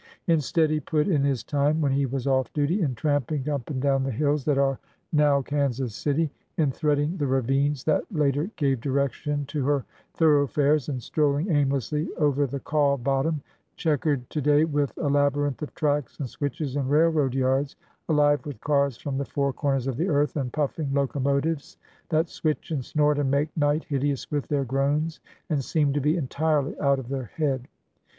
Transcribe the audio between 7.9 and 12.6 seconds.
later gave direction to her thoroughfares, and strolling aimlessly over the